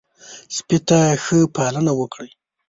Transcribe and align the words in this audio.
سپي 0.55 0.77
ته 0.87 0.99
ښه 1.23 1.37
پالنه 1.55 1.91
وکړئ. 1.99 2.31